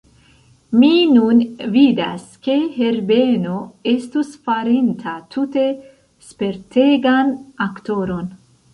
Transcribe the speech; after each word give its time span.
Mi 0.83 0.87
nun 1.17 1.41
vidas, 1.75 2.23
ke 2.47 2.55
Herbeno 2.79 3.59
estus 3.93 4.33
farinta 4.49 5.17
tute 5.37 5.69
spertegan 6.33 7.35
aktoron. 7.73 8.31